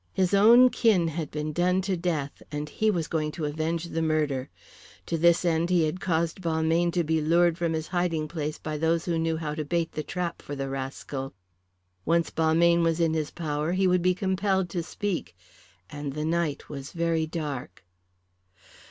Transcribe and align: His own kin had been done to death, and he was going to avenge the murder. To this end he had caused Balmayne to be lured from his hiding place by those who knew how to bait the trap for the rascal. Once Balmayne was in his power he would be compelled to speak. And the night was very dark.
His 0.13 0.33
own 0.33 0.71
kin 0.71 1.09
had 1.09 1.29
been 1.29 1.53
done 1.53 1.79
to 1.83 1.95
death, 1.95 2.41
and 2.51 2.67
he 2.67 2.89
was 2.89 3.07
going 3.07 3.31
to 3.33 3.45
avenge 3.45 3.83
the 3.85 4.01
murder. 4.01 4.49
To 5.05 5.15
this 5.15 5.45
end 5.45 5.69
he 5.69 5.83
had 5.83 5.99
caused 5.99 6.41
Balmayne 6.41 6.89
to 6.93 7.03
be 7.03 7.21
lured 7.21 7.55
from 7.55 7.73
his 7.73 7.89
hiding 7.89 8.27
place 8.27 8.57
by 8.57 8.79
those 8.79 9.05
who 9.05 9.19
knew 9.19 9.37
how 9.37 9.53
to 9.53 9.63
bait 9.63 9.91
the 9.91 10.01
trap 10.01 10.41
for 10.41 10.55
the 10.55 10.69
rascal. 10.69 11.35
Once 12.03 12.31
Balmayne 12.31 12.81
was 12.81 12.99
in 12.99 13.13
his 13.13 13.29
power 13.29 13.73
he 13.73 13.85
would 13.85 14.01
be 14.01 14.15
compelled 14.15 14.69
to 14.71 14.81
speak. 14.81 15.37
And 15.87 16.13
the 16.13 16.25
night 16.25 16.67
was 16.67 16.93
very 16.93 17.27
dark. 17.27 17.85